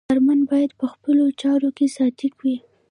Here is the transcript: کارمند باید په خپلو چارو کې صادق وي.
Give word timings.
کارمند 0.09 0.43
باید 0.51 0.71
په 0.79 0.85
خپلو 0.93 1.23
چارو 1.41 1.69
کې 1.77 1.85
صادق 1.97 2.33
وي. 2.41 2.55